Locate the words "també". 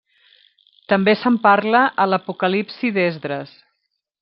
0.93-1.13